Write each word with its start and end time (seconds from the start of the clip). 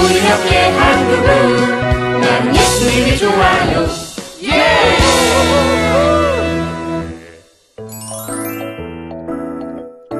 우리 0.00 0.20
함께 0.20 0.68
한국은 0.70 2.20
나는 2.20 2.54
예수님이 2.56 3.16
좋아요 3.18 3.86
예! 4.44 4.98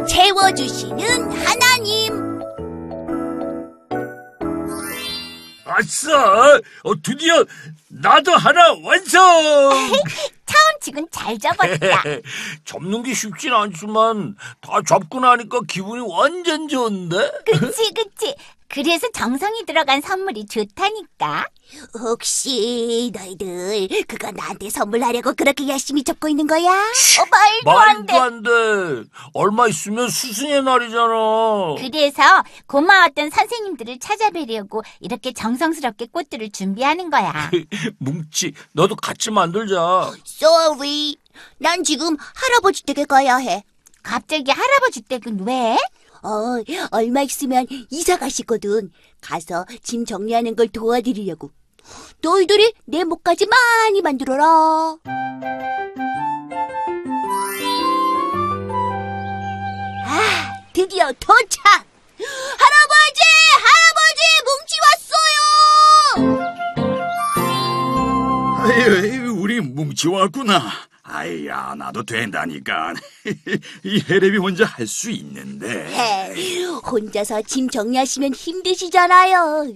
채워주시는 0.07 1.31
하나님. 1.47 2.39
아싸! 5.65 6.57
어, 6.83 6.95
드디어 7.03 7.45
나도 7.89 8.33
하나 8.33 8.75
완성! 8.83 9.21
차원칙은 10.47 11.09
잘 11.11 11.39
접었다. 11.39 12.03
접는 12.65 13.03
게 13.03 13.13
쉽진 13.15 13.53
않지만 13.53 14.35
다 14.61 14.81
접고 14.87 15.21
나니까 15.21 15.61
기분이 15.69 16.03
완전 16.09 16.69
좋은데? 16.69 17.31
그치, 17.45 17.93
그치. 17.93 18.35
그래서 18.71 19.09
정성이 19.13 19.65
들어간 19.65 20.01
선물이 20.03 20.47
좋다니까. 20.47 21.47
혹시 21.99 23.11
너희들 23.15 23.89
그거 24.07 24.31
나한테 24.31 24.69
선물하려고 24.71 25.33
그렇게 25.35 25.69
열심히 25.69 26.03
접고 26.05 26.29
있는 26.29 26.47
거야? 26.47 26.71
어, 26.71 27.27
말도 27.65 27.71
안 27.81 28.07
돼. 28.07 28.13
말도 28.19 28.23
안 28.23 28.43
돼. 28.43 29.09
얼마 29.33 29.69
있으면 29.69 30.09
스승의 30.11 30.63
날이잖아. 30.63 31.77
그래서 31.79 32.23
고마웠던 32.67 33.31
선생님들을 33.31 33.99
찾아뵈려고 34.01 34.83
이렇게 35.01 35.33
정성스럽게 35.33 36.09
꽃들을 36.13 36.51
준비하는 36.51 37.09
거야. 37.11 37.51
뭉치, 37.99 38.53
너도 38.73 38.97
같이 38.97 39.31
만들자. 39.31 40.13
Sorry. 40.27 41.17
난 41.59 41.85
지금 41.85 42.17
할아버지 42.35 42.83
댁에 42.85 43.05
가야 43.07 43.37
해. 43.39 43.63
갑자기 44.03 44.51
할아버지 44.51 45.03
댁은 45.03 45.47
왜? 45.47 45.77
어, 46.23 46.63
얼마 46.91 47.23
있으면 47.23 47.67
이사 47.91 48.19
가시거든. 48.19 48.91
가서 49.21 49.65
짐 49.83 50.05
정리하는 50.05 50.57
걸 50.57 50.69
도와드리려고. 50.69 51.51
너희들이 52.21 52.75
내 52.85 53.05
목까지 53.05 53.47
많이 53.47 54.03
만들어라. 54.03 54.97
아, 60.05 60.53
드디어 60.73 61.13
도착! 61.13 61.87
할아버지! 62.59 63.21
할아버지! 63.65 64.21
뭉치 64.47 64.75
왔어요! 64.85 66.49
아유, 68.61 69.33
우리 69.39 69.61
뭉치 69.61 70.09
왔구나. 70.09 70.63
아이야, 71.19 71.75
나도 71.77 72.05
된다니까. 72.05 72.95
이 73.83 74.01
해랩이 74.03 74.41
혼자 74.41 74.65
할 74.65 74.87
수 74.87 75.11
있는데. 75.11 75.87
헤, 75.89 76.63
혼자서 76.65 77.43
짐 77.43 77.69
정리하시면 77.69 78.35
힘드시잖아요. 78.35 79.67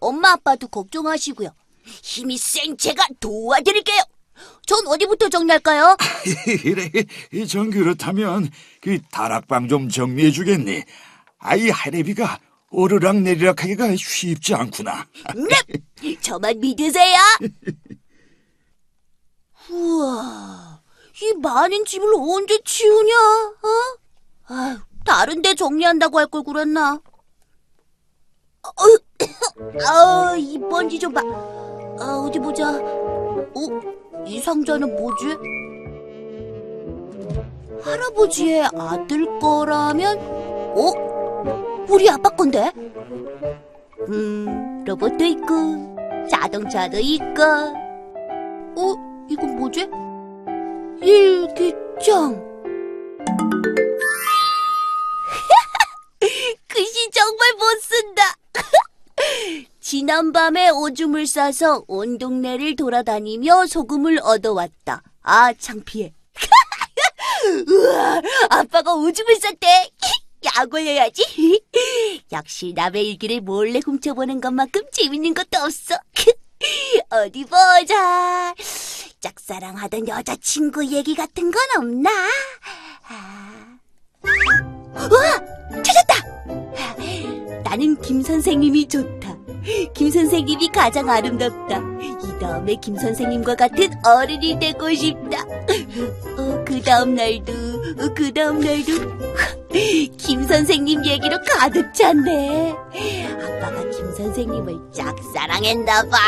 엄마 0.00 0.32
아빠도 0.32 0.68
걱정하시고요. 0.68 1.50
힘이 1.84 2.38
센 2.38 2.76
제가 2.76 3.06
도와드릴게요. 3.20 4.02
전 4.66 4.86
어디부터 4.86 5.28
정리할까요? 5.28 5.96
그래, 6.62 6.90
전 7.46 7.70
그렇다면 7.70 8.48
그 8.80 8.98
다락방 9.10 9.68
좀 9.68 9.88
정리해 9.88 10.30
주겠니? 10.30 10.82
아이 11.38 11.68
해랩이가 11.68 12.38
오르락 12.70 13.16
내리락 13.18 13.62
하기가 13.62 13.94
쉽지 13.96 14.54
않구나. 14.54 15.06
네, 16.00 16.16
저만 16.20 16.58
믿으세요. 16.60 17.18
우와, 19.70 20.81
이 21.22 21.34
많은 21.34 21.84
짐을 21.84 22.14
언제 22.16 22.58
치우냐? 22.64 23.14
어? 23.62 24.52
아유, 24.52 24.76
다른 25.04 25.40
데 25.40 25.54
정리한다고 25.54 26.18
할 26.18 26.26
걸 26.26 26.42
그랬나? 26.42 27.00
어, 28.64 28.72
아, 29.88 30.34
이 30.36 30.58
먼지 30.58 30.98
좀 30.98 31.12
봐. 31.12 31.20
아, 32.00 32.24
어디 32.26 32.40
보자. 32.40 32.70
어, 32.70 34.24
이 34.26 34.40
상자는 34.40 34.96
뭐지? 34.96 35.36
할아버지의 37.82 38.68
아들 38.76 39.38
거라면, 39.38 40.18
어? 40.76 41.84
우리 41.88 42.10
아빠 42.10 42.30
건데? 42.30 42.72
음, 44.08 44.84
로봇도 44.84 45.24
있고, 45.24 45.96
자동차도 46.28 46.98
있고. 46.98 47.42
어, 48.74 49.26
이건 49.30 49.56
뭐지? 49.56 49.88
일기장. 51.02 52.38
글씨 56.68 57.10
정말 57.10 57.52
못 57.54 57.64
쓴다. 57.82 58.22
지난밤에 59.80 60.70
오줌을 60.70 61.26
싸서 61.26 61.84
온 61.88 62.18
동네를 62.18 62.76
돌아다니며 62.76 63.66
소금을 63.66 64.20
얻어왔다. 64.22 65.02
아, 65.22 65.52
창피해. 65.52 66.14
우와, 67.68 68.22
아빠가 68.50 68.94
오줌을 68.94 69.34
쌌대. 69.36 69.90
약 70.44 70.72
올려야지. 70.72 71.62
역시 72.32 72.72
남의 72.74 73.08
일기를 73.08 73.40
몰래 73.40 73.80
훔쳐보는 73.84 74.40
것만큼 74.40 74.82
재밌는 74.92 75.34
것도 75.34 75.58
없어. 75.60 75.96
어디 77.10 77.44
보자. 77.44 78.54
짝사랑하던 79.20 80.08
여자친구 80.08 80.86
얘기 80.86 81.14
같은 81.14 81.50
건 81.50 81.62
없나? 81.78 82.10
아. 83.08 83.78
우와! 84.94 85.82
찾았다! 85.82 87.62
나는 87.64 88.00
김 88.02 88.22
선생님이 88.22 88.88
좋다. 88.88 89.36
김 89.94 90.10
선생님이 90.10 90.68
가장 90.68 91.08
아름답다. 91.08 91.80
이 92.42 92.44
다음에 92.44 92.74
김 92.74 92.96
선생님과 92.96 93.54
같은 93.54 93.88
어른이 94.04 94.58
되고 94.58 94.92
싶다. 94.92 95.42
어, 96.36 96.64
그 96.66 96.82
다음 96.82 97.14
날도, 97.14 97.52
어, 97.52 98.14
그 98.16 98.34
다음 98.34 98.58
날도. 98.58 98.92
김 100.18 100.42
선생님 100.42 101.06
얘기로 101.06 101.38
가득 101.48 101.94
찼네. 101.94 102.72
아빠가 102.72 103.88
김 103.90 104.12
선생님을 104.16 104.90
짝사랑했나 104.92 106.02
봐. 106.08 106.18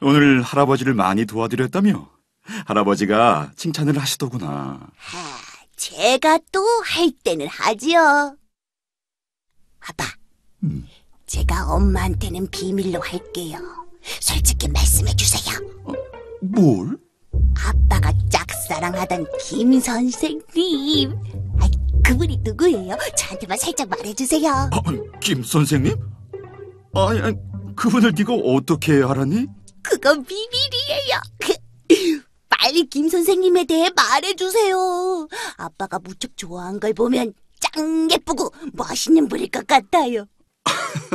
오늘 0.00 0.40
할아버지를 0.40 0.94
많이 0.94 1.26
도와드렸다며? 1.26 2.08
할아버지가 2.66 3.52
칭찬을 3.56 3.98
하시더구나. 3.98 4.80
아, 4.80 5.40
제가 5.76 6.38
또 6.50 6.64
할 6.84 7.10
때는 7.22 7.46
하지요. 7.48 8.36
아빠, 9.86 10.04
음. 10.04 10.13
제가 11.26 11.72
엄마한테는 11.72 12.48
비밀로 12.50 13.00
할게요. 13.00 13.58
솔직히 14.20 14.68
말씀해 14.68 15.14
주세요. 15.16 15.58
뭘? 16.42 16.98
아빠가 17.56 18.12
짝사랑하던 18.30 19.26
김 19.40 19.80
선생님. 19.80 21.12
아, 21.60 21.68
그분이 22.04 22.38
누구예요? 22.42 22.96
저한테만 23.16 23.58
살짝 23.58 23.88
말해주세요. 23.88 24.50
어, 24.72 25.18
김 25.20 25.42
선생님? 25.42 25.96
아니, 26.94 27.20
아니, 27.20 27.36
그분을 27.74 28.12
네가 28.16 28.34
어떻게 28.34 29.02
알았니? 29.02 29.46
그건 29.82 30.24
비밀이에요. 30.24 31.20
빨리 32.48 32.86
김 32.86 33.08
선생님에 33.08 33.64
대해 33.64 33.90
말해주세요. 33.94 35.28
아빠가 35.56 35.98
무척 35.98 36.36
좋아한 36.36 36.78
걸 36.80 36.94
보면 36.94 37.34
짱 37.60 38.08
예쁘고 38.10 38.52
멋있는 38.72 39.28
분일 39.28 39.50
것 39.50 39.66
같아요. 39.66 40.26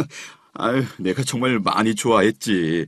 아유, 0.53 0.83
내가 0.97 1.23
정말 1.23 1.59
많이 1.59 1.95
좋아했지. 1.95 2.87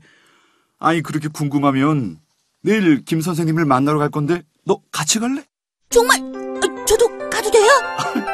아니, 0.79 1.01
그렇게 1.01 1.27
궁금하면 1.27 2.19
내일 2.61 3.03
김 3.05 3.21
선생님을 3.21 3.65
만나러 3.65 3.97
갈 3.99 4.09
건데 4.09 4.43
너 4.65 4.79
같이 4.91 5.19
갈래? 5.19 5.43
정말 5.89 6.19
어, 6.19 6.85
저도 6.85 7.07
가도 7.29 7.51
돼요? 7.51 7.69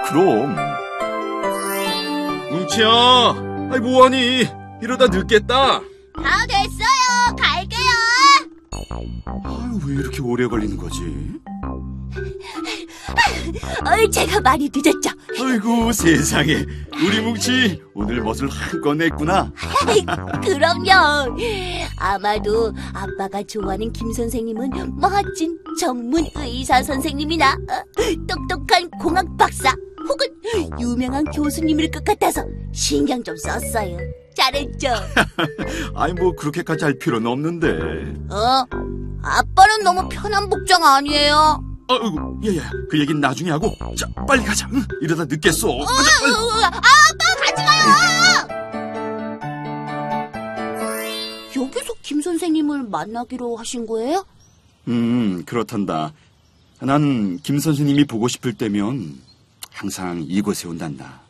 그럼. 0.07 0.55
뭉치야, 2.51 2.87
아이 3.71 3.79
뭐하니? 3.79 4.47
이러다 4.81 5.07
늦겠다. 5.07 5.79
다 5.79 6.45
됐어요. 6.47 7.35
갈게요. 7.37 7.87
아유, 9.43 9.79
왜 9.85 9.93
이렇게 9.95 10.21
오래 10.21 10.47
걸리는 10.47 10.77
거지? 10.77 10.99
어이, 13.85 14.09
제가 14.09 14.41
많이 14.41 14.69
늦었죠. 14.73 15.09
아이고 15.39 15.91
세상에, 15.91 16.65
우리 16.93 17.21
뭉치 17.21 17.81
오늘 17.93 18.21
멋을 18.21 18.49
한껏 18.49 18.95
냈구나. 18.97 19.51
그럼요. 20.43 21.37
아마도 21.97 22.73
아빠가 22.93 23.41
좋아하는 23.43 23.91
김 23.91 24.11
선생님은 24.13 24.99
멋진 24.99 25.57
전문 25.79 26.25
의사 26.35 26.81
선생님이나 26.83 27.51
어, 27.53 27.83
똑똑한 28.27 28.89
공학 29.01 29.25
박사 29.37 29.73
혹은 30.07 30.27
유명한 30.79 31.25
교수님일 31.25 31.91
것 31.91 32.03
같아서 32.03 32.43
신경 32.71 33.23
좀 33.23 33.35
썼어요. 33.37 33.97
잘했죠? 34.35 34.89
아니 35.95 36.13
뭐 36.13 36.31
그렇게까지 36.35 36.83
할 36.85 36.97
필요는 36.99 37.27
없는데. 37.29 37.67
어? 38.29 38.65
아빠는 39.23 39.83
너무 39.83 40.07
편한 40.09 40.47
복장 40.49 40.83
아니에요? 40.83 41.61
아이고, 41.89 42.39
야야, 42.45 42.69
그 42.89 42.99
얘긴 42.99 43.19
나중에 43.21 43.49
하고. 43.51 43.73
자, 43.95 44.07
빨리 44.27 44.43
가자. 44.43 44.67
응, 44.73 44.81
이러다 45.01 45.25
늦겠어. 45.25 45.67
가자, 45.77 46.09
빨리. 46.21 46.33
여기서 51.55 51.93
김 52.01 52.21
선생님을 52.21 52.83
만나기로 52.83 53.55
하신 53.57 53.85
거예요? 53.87 54.25
음, 54.87 55.43
그렇단다. 55.45 56.13
난 56.79 57.39
김 57.41 57.59
선생님이 57.59 58.05
보고 58.05 58.27
싶을 58.27 58.53
때면 58.53 59.19
항상 59.71 60.23
이곳에 60.27 60.67
온단다. 60.67 61.21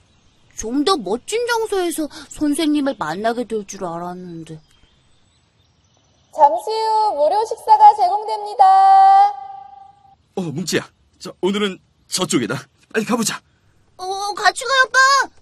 좀 0.55 0.83
더 0.83 0.97
멋진 0.97 1.45
장소에서 1.47 2.07
선생님을 2.29 2.95
만나게 2.97 3.43
될 3.45 3.65
줄 3.65 3.85
알았는데. 3.85 4.59
잠시 6.35 6.69
후 6.71 7.13
무료 7.15 7.45
식사가 7.45 7.95
제공됩니다. 7.95 8.63
어, 10.37 10.41
뭉치야. 10.41 10.87
자, 11.19 11.31
오늘은 11.41 11.79
저쪽이다. 12.07 12.55
빨리 12.93 13.05
가보자. 13.05 13.41
어, 13.97 14.33
같이 14.35 14.63
가요, 14.63 14.83
아빠! 14.85 15.33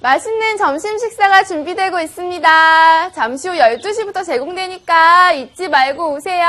맛있는 0.00 0.56
점심 0.56 0.98
식사가 0.98 1.44
준비되고 1.44 2.00
있습니다. 2.00 3.12
잠시 3.12 3.48
후 3.48 3.54
12시부터 3.54 4.24
제공되니까 4.24 5.32
잊지 5.32 5.68
말고 5.68 6.14
오세요. 6.14 6.46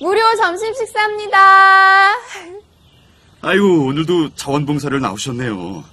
무료 0.00 0.20
점심 0.36 0.74
식사입니다. 0.74 2.14
아이고, 3.40 3.86
오늘도 3.86 4.34
자원봉사를 4.34 5.00
나오셨네요. 5.00 5.84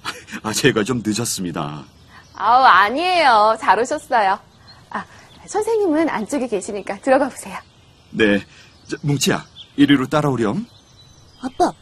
아, 0.42 0.52
제가 0.52 0.82
좀 0.82 1.02
늦었습니다. 1.06 1.84
아우, 2.34 2.64
아니에요. 2.64 3.56
잘 3.60 3.78
오셨어요. 3.78 4.38
아, 4.90 5.04
선생님은 5.46 6.08
안쪽에 6.08 6.48
계시니까 6.48 6.98
들어가 6.98 7.28
보세요. 7.28 7.56
네. 8.10 8.44
저, 8.88 8.96
뭉치야, 9.02 9.44
이리로 9.76 10.06
따라오렴. 10.06 10.66
아빠, 11.40 11.72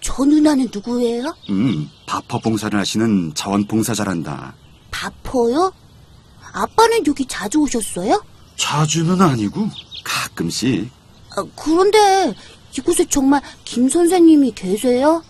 저 0.00 0.24
누나는 0.24 0.68
누구예요? 0.72 1.34
음, 1.50 1.88
바퍼 2.06 2.38
봉사를 2.38 2.78
하시는 2.78 3.32
자원봉사자란다. 3.34 4.54
바퍼요? 4.90 5.72
아빠는 6.52 7.06
여기 7.06 7.24
자주 7.26 7.58
오셨어요? 7.58 8.22
자주는 8.56 9.20
아니고, 9.20 9.68
가끔씩. 10.04 10.90
아, 11.36 11.44
그런데 11.56 12.34
이곳에 12.76 13.04
정말 13.08 13.40
김 13.64 13.88
선생님이 13.88 14.52
계세요? 14.52 15.22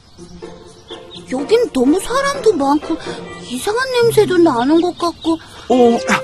여긴 1.30 1.70
너무 1.72 1.98
사람도 2.00 2.52
많고 2.54 2.96
이상한 3.48 3.90
냄새도 3.92 4.38
나는 4.38 4.80
것 4.80 4.96
같고 4.98 5.32
어, 5.68 5.94
아, 6.10 6.20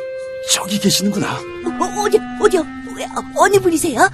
저기 0.53 0.79
계시는구나. 0.79 1.33
어, 1.37 2.03
어디 2.05 2.19
어디요? 2.43 2.63
왜, 3.01 3.07
어, 3.07 3.25
어느 3.37 3.59
분이세요? 3.59 4.11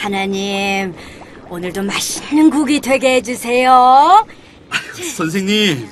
하나님, 0.00 0.94
오늘도 1.50 1.82
맛있는 1.82 2.48
국이 2.48 2.80
되게 2.80 3.16
해주세요. 3.16 4.26
선생님. 5.16 5.86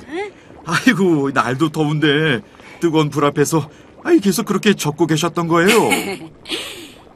아이고, 0.65 1.29
날도 1.31 1.69
더운데, 1.69 2.39
뜨거운 2.79 3.11
불 3.11 3.25
앞에서, 3.25 3.69
아이, 4.03 4.19
계속 4.19 4.47
그렇게 4.47 4.73
적고 4.73 5.05
계셨던 5.05 5.47
거예요. 5.47 5.89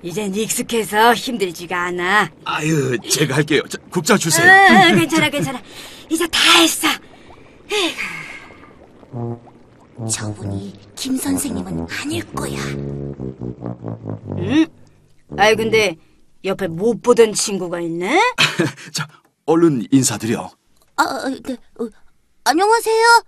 이젠 0.04 0.36
익숙해서 0.36 1.16
힘들지가 1.16 1.86
않아. 1.86 2.30
아유, 2.46 3.00
제가 3.00 3.38
할게요. 3.38 3.62
자, 3.68 3.80
국자 3.90 4.18
주세요. 4.18 4.52
아, 4.52 4.94
괜찮아, 4.94 5.30
괜찮아. 5.30 5.60
이제 6.10 6.28
다 6.28 6.40
했어. 6.60 6.88
저분이 10.10 10.74
김 10.96 11.18
선생님은 11.18 11.88
아닐 11.90 12.26
거야. 12.34 12.58
아이, 15.38 15.56
근데 15.56 15.96
옆에 16.44 16.68
못 16.68 17.02
보던 17.02 17.34
친구가 17.34 17.80
있네? 17.82 18.20
자, 18.94 19.08
얼른 19.46 19.88
인사드려. 19.92 20.50
아, 20.96 21.04
아, 21.04 21.30
네. 21.30 21.54
어, 21.80 21.88
안녕하세요. 22.44 23.24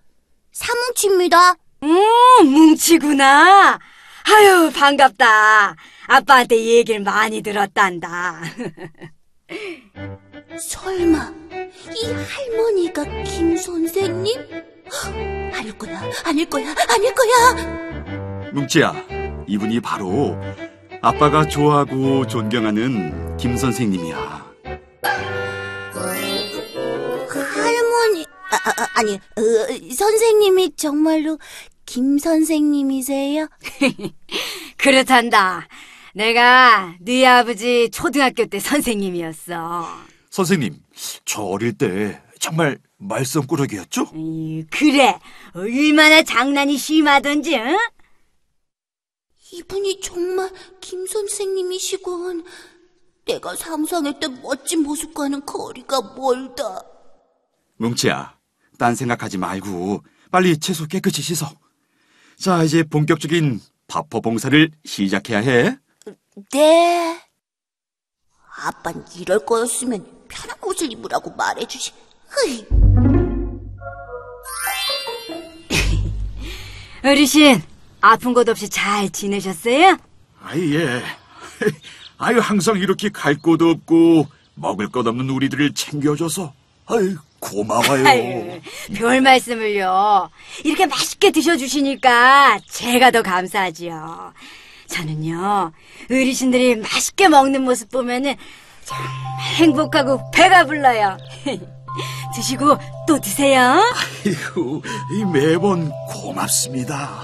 사뭉치입니다. 0.51 1.56
음, 1.83 2.47
뭉치구나. 2.47 3.79
아유, 4.27 4.71
반갑다. 4.73 5.75
아빠한테 6.07 6.57
얘기를 6.63 7.01
많이 7.01 7.41
들었단다. 7.41 8.41
설마 10.59 11.33
이 11.95 12.06
할머니가 12.11 13.03
김 13.23 13.56
선생님? 13.56 14.75
아닐 15.53 15.77
거야, 15.77 16.01
아닐 16.23 16.49
거야, 16.49 16.73
아닐 16.89 17.13
거야. 17.13 18.51
뭉치야, 18.53 18.93
이분이 19.47 19.79
바로 19.81 20.37
아빠가 21.01 21.45
좋아하고 21.47 22.27
존경하는 22.27 23.37
김 23.37 23.57
선생님이야. 23.57 24.45
할머니, 27.53 28.25
아, 28.51 28.55
아, 28.55 28.87
아니, 28.95 29.13
어, 29.15 29.93
선생님이 29.95 30.75
정말로 30.75 31.37
김 31.85 32.17
선생님이세요? 32.17 33.47
그렇단다. 34.77 35.67
내가 36.13 36.95
네 37.01 37.25
아버지 37.25 37.89
초등학교 37.91 38.45
때 38.45 38.59
선생님이었어. 38.59 39.87
선생님, 40.29 40.75
저 41.25 41.41
어릴 41.43 41.73
때 41.77 42.21
정말 42.45 42.77
말썽꾸러기였죠? 42.97 44.12
이, 44.13 44.63
그래. 44.69 45.19
얼마나 45.56 46.21
장난이 46.21 46.77
심하던지, 46.77 47.56
응? 47.56 47.75
이분이 49.52 49.99
정말 49.99 50.52
김 50.80 51.07
선생님이시군. 51.07 52.45
내가 53.25 53.56
상상했던 53.56 54.44
멋진 54.44 54.83
모습과는 54.83 55.47
거리가 55.47 56.14
멀다. 56.16 56.83
뭉치야, 57.78 58.37
딴 58.78 58.94
생각하지 58.94 59.40
말고 59.40 60.04
빨리 60.30 60.56
채소 60.59 60.85
깨끗이 60.85 61.23
씻어. 61.23 61.52
자, 62.37 62.61
이제 62.61 62.83
본격적인 62.83 63.59
바퍼 63.87 64.21
봉사를 64.21 64.69
시작해야 64.85 65.40
해. 65.40 65.80
네. 66.52 67.19
아빤 68.57 69.04
이럴 69.18 69.44
거였으면 69.44 70.28
편한 70.28 70.57
옷을 70.61 70.92
입으라고 70.92 71.31
말해주지. 71.31 72.05
흐이. 72.37 72.65
어르신, 77.09 77.61
아픈 78.01 78.33
곳 78.33 78.47
없이 78.49 78.69
잘 78.69 79.09
지내셨어요? 79.09 79.97
아이, 80.44 80.75
예. 80.75 81.01
아유, 82.18 82.39
항상 82.39 82.77
이렇게 82.77 83.09
갈 83.09 83.35
곳 83.42 83.61
없고 83.61 84.27
먹을 84.56 84.89
것 84.89 85.06
없는 85.06 85.30
우리들을 85.30 85.73
챙겨줘서 85.73 86.54
아이, 86.87 87.15
고마워요. 87.39 88.07
아유, 88.07 88.61
별 88.95 89.21
말씀을요. 89.21 90.30
이렇게 90.63 90.85
맛있게 90.85 91.31
드셔주시니까 91.31 92.59
제가 92.69 93.11
더 93.11 93.21
감사하지요. 93.21 94.33
저는요, 94.87 95.71
어르신들이 96.09 96.75
맛있게 96.77 97.27
먹는 97.27 97.63
모습 97.63 97.92
보면은 97.92 98.35
정말 98.83 99.07
행복하고 99.57 100.31
배가 100.31 100.65
불러요. 100.65 101.18
드시고 102.35 102.78
또 103.07 103.19
드세요. 103.19 103.61
아이고, 104.25 104.81
이 105.14 105.25
매번 105.25 105.92
고맙습니다. 106.09 107.21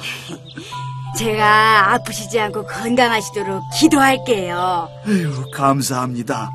제가 1.18 1.94
아프시지 1.94 2.40
않고 2.40 2.66
건강하시도록 2.66 3.63
기도할게요. 3.80 4.90
아유, 5.06 5.51
감사합니다. 5.51 6.50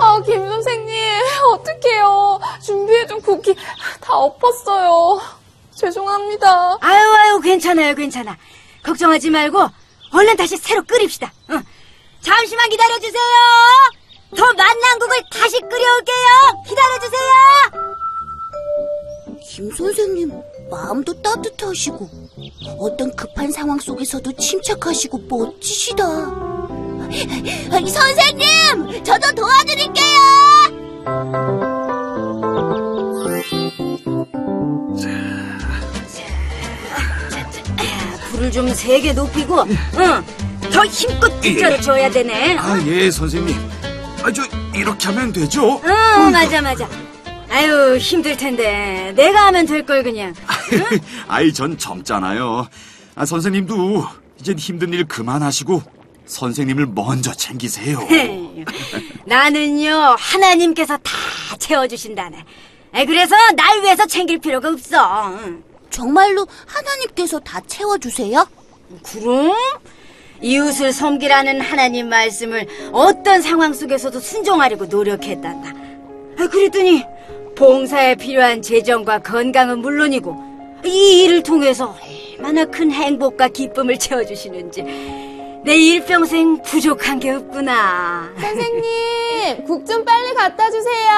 아, 0.00 0.22
김 0.24 0.38
선생님, 0.46 0.96
어떡해요. 1.52 2.40
준비해둔 2.64 3.20
국이 3.22 3.54
다 4.00 4.14
엎었어요. 4.14 5.20
죄송합니다. 5.74 6.78
아유, 6.80 7.12
아유, 7.14 7.40
괜찮아요, 7.40 7.94
괜찮아. 7.94 8.36
걱정하지 8.82 9.30
말고 9.30 9.68
얼른 10.12 10.36
다시 10.36 10.56
새로 10.56 10.82
끓입시다. 10.82 11.32
응. 11.50 11.62
잠시만 12.20 12.68
기다려주세요. 12.70 13.22
더 14.36 14.44
맛난 14.52 14.98
국을 14.98 15.16
다시 15.32 15.58
끓여올게요. 15.60 16.62
기다려주세요. 16.66 17.32
김 19.50 19.70
선생님 19.72 20.32
마음도 20.70 21.20
따뜻하시고 21.22 22.08
어떤 22.78 23.14
급한 23.16 23.50
상황 23.50 23.78
속에서도 23.78 24.30
침착하시고 24.32 25.18
멋지시다. 25.28 26.04
선생님, 27.88 29.02
저도 29.02 29.32
도와드릴게요. 29.34 30.18
불을 38.30 38.50
좀 38.52 38.68
세게 38.72 39.14
높이고, 39.14 39.62
응. 39.62 40.24
더 40.70 40.84
힘껏 40.84 41.28
국자를 41.40 41.80
줘야 41.80 42.10
되네. 42.10 42.56
아, 42.58 42.78
예, 42.86 43.10
선생님. 43.10 43.56
아, 44.28 44.30
저, 44.30 44.42
이렇게 44.74 45.06
하면 45.06 45.32
되죠? 45.32 45.80
응, 45.82 46.30
맞아, 46.32 46.60
맞아. 46.60 46.86
아유, 47.48 47.96
힘들 47.96 48.36
텐데. 48.36 49.10
내가 49.16 49.46
하면 49.46 49.64
될 49.64 49.86
걸, 49.86 50.02
그냥. 50.02 50.34
아이, 51.28 51.50
전 51.50 51.78
젊잖아요. 51.78 52.68
아, 53.14 53.24
선생님도 53.24 54.06
이젠 54.38 54.58
힘든 54.58 54.92
일 54.92 55.06
그만하시고 55.06 55.82
선생님을 56.26 56.88
먼저 56.88 57.32
챙기세요. 57.32 58.00
나는요 59.24 60.16
하나님께서 60.18 60.98
다 60.98 61.10
채워주신다네. 61.58 62.44
에, 62.96 63.06
그래서 63.06 63.34
날 63.56 63.80
위해서 63.82 64.04
챙길 64.04 64.40
필요가 64.40 64.68
없어. 64.68 65.38
응. 65.38 65.64
정말로 65.88 66.46
하나님께서 66.66 67.40
다 67.40 67.62
채워주세요? 67.66 68.46
그럼 69.02 69.54
이웃을 70.40 70.92
섬기라는 70.92 71.60
하나님 71.60 72.08
말씀을 72.08 72.66
어떤 72.92 73.42
상황 73.42 73.72
속에서도 73.72 74.18
순종하려고 74.20 74.86
노력했단다. 74.86 75.72
아, 76.38 76.48
그랬더니 76.48 77.04
봉사에 77.56 78.14
필요한 78.14 78.62
재정과 78.62 79.20
건강은 79.20 79.80
물론이고 79.80 80.80
이 80.84 81.24
일을 81.24 81.42
통해서 81.42 81.96
얼마나 82.38 82.64
큰 82.64 82.92
행복과 82.92 83.48
기쁨을 83.48 83.98
채워주시는지 83.98 84.82
내 85.64 85.74
일평생 85.76 86.62
부족한 86.62 87.18
게 87.18 87.30
없구나. 87.30 88.30
선생님, 88.40 89.64
국 89.66 89.84
좀 89.84 90.04
빨리 90.04 90.32
갖다 90.34 90.70
주세요. 90.70 91.08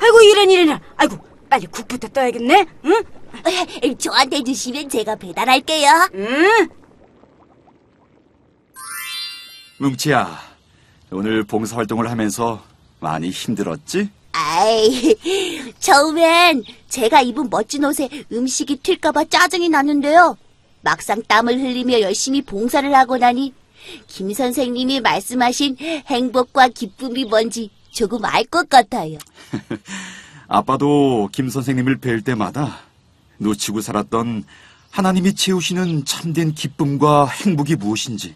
아이고 0.00 0.20
이런 0.22 0.50
이런 0.50 0.80
아이고 0.96 1.16
빨리 1.48 1.66
국부터 1.66 2.08
떠야겠네. 2.08 2.66
응? 2.86 3.02
저한테 3.98 4.42
주시면 4.42 4.88
제가 4.88 5.16
배달할게요. 5.16 6.08
응? 6.14 6.68
뭉치야, 9.78 10.38
오늘 11.10 11.44
봉사활동을 11.44 12.10
하면서 12.10 12.62
많이 13.00 13.30
힘들었지? 13.30 14.08
아이, 14.32 15.14
처음엔 15.78 16.64
제가 16.88 17.22
입은 17.22 17.50
멋진 17.50 17.84
옷에 17.84 18.08
음식이 18.32 18.76
튈까봐 18.82 19.24
짜증이 19.26 19.68
났는데요. 19.68 20.36
막상 20.80 21.22
땀을 21.26 21.60
흘리며 21.60 22.00
열심히 22.00 22.42
봉사를 22.42 22.94
하고 22.94 23.16
나니 23.16 23.52
김 24.06 24.32
선생님이 24.32 25.00
말씀하신 25.00 25.76
행복과 25.78 26.68
기쁨이 26.68 27.24
뭔지 27.24 27.70
조금 27.90 28.24
알 28.24 28.44
것 28.44 28.68
같아요. 28.68 29.18
아빠도 30.48 31.28
김 31.32 31.48
선생님을 31.48 31.98
뵐 31.98 32.22
때마다 32.22 32.78
놓치고 33.38 33.80
살았던 33.80 34.44
하나님이 34.90 35.34
채우시는 35.34 36.04
참된 36.04 36.52
기쁨과 36.54 37.26
행복이 37.26 37.76
무엇인지 37.76 38.34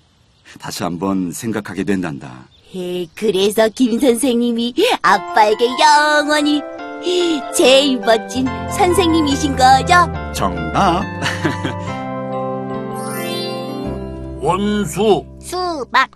다시 0.59 0.83
한번 0.83 1.33
생각하게 1.33 1.85
된단다. 1.85 2.49
에, 2.75 3.07
그래서 3.15 3.69
김 3.69 3.99
선생님이 3.99 4.75
아빠에게 5.03 5.67
영원히 5.81 6.63
제일 7.57 7.99
멋진 8.01 8.47
선생님이신 8.71 9.57
거죠? 9.57 9.95
정답! 10.35 11.03
원수, 14.41 15.25
수박, 15.41 16.11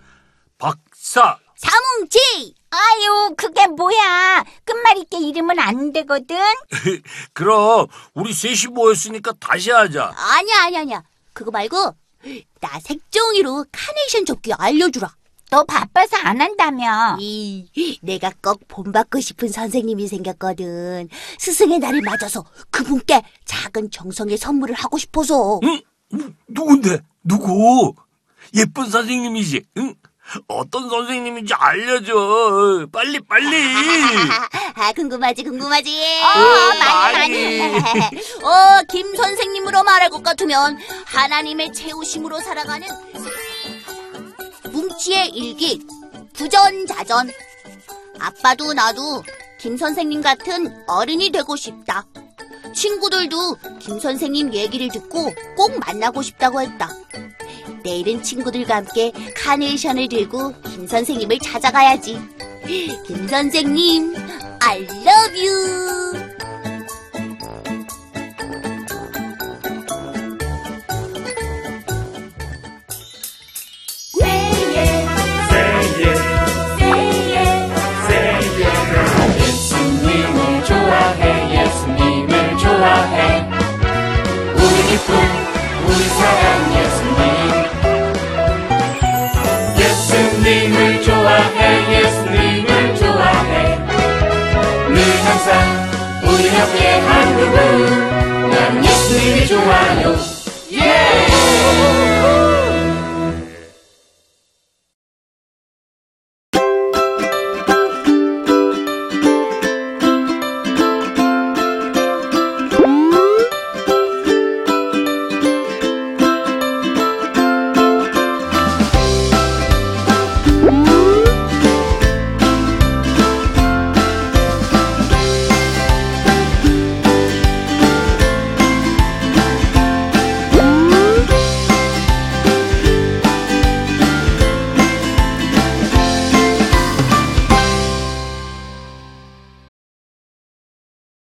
박사, 0.58 1.38
사뭉치! 1.56 2.54
아유, 2.70 3.34
그게 3.36 3.66
뭐야. 3.66 4.44
끝말잇기 4.64 5.28
이름은 5.28 5.58
안 5.58 5.92
되거든. 5.92 6.36
그럼 7.34 7.86
우리 8.14 8.32
셋이 8.32 8.72
모였으니까 8.72 9.32
다시 9.38 9.70
하자. 9.70 10.14
아니야, 10.16 10.64
아니야, 10.64 10.80
아니야. 10.80 11.02
그거 11.34 11.50
말고 11.50 11.94
나 12.62 12.78
색종이로 12.78 13.66
카네이션 13.72 14.24
접기 14.24 14.52
알려주라. 14.52 15.12
너 15.50 15.64
바빠서 15.64 16.16
안 16.16 16.40
한다며. 16.40 17.16
이, 17.20 17.98
내가 18.02 18.32
꼭 18.40 18.60
본받고 18.68 19.20
싶은 19.20 19.48
선생님이 19.48 20.06
생겼거든. 20.06 21.08
스승의 21.38 21.80
날을 21.80 22.00
맞아서 22.02 22.44
그분께 22.70 23.20
작은 23.44 23.90
정성의 23.90 24.38
선물을 24.38 24.74
하고 24.76 24.96
싶어서. 24.96 25.60
응? 25.64 25.80
누- 26.10 26.32
누군데? 26.48 27.00
누구? 27.24 27.92
예쁜 28.54 28.86
선생님이지? 28.88 29.64
응? 29.78 29.94
어떤 30.48 30.88
선생님인지 30.88 31.54
알려줘. 31.54 32.86
빨리, 32.92 33.20
빨리. 33.20 33.56
아, 34.74 34.92
궁금하지, 34.92 35.44
궁금하지. 35.44 36.20
어, 36.22 36.78
많이, 36.78 37.18
많이. 37.18 37.60
어, 38.42 38.82
김 38.90 39.14
선생님으로 39.14 39.82
말할 39.82 40.10
것 40.10 40.22
같으면 40.22 40.78
하나님의 41.06 41.72
채우심으로 41.72 42.40
살아가는 42.40 42.86
뭉치의 44.70 45.30
일기, 45.30 45.80
부전자전. 46.32 47.30
아빠도 48.18 48.72
나도 48.72 49.22
김 49.58 49.76
선생님 49.76 50.22
같은 50.22 50.74
어른이 50.86 51.30
되고 51.30 51.56
싶다. 51.56 52.06
친구들도 52.74 53.56
김 53.80 54.00
선생님 54.00 54.54
얘기를 54.54 54.88
듣고 54.88 55.32
꼭 55.56 55.78
만나고 55.78 56.22
싶다고 56.22 56.62
했다. 56.62 56.88
내일은 57.82 58.22
친구들과 58.22 58.76
함께 58.76 59.12
카네이션을 59.36 60.08
들고 60.08 60.52
김 60.62 60.86
선생님을 60.86 61.38
찾아가야지. 61.40 62.18
김 63.06 63.28
선생님, 63.28 64.14
I 64.60 64.82
love 64.82 65.46
you. 65.46 66.31
즐겁게 96.52 96.86
한국을 96.86 98.50
난 98.50 98.84
예수님이 98.84 99.46
좋아요 99.46 100.14
예! 100.72 100.80
Yeah! 100.80 101.91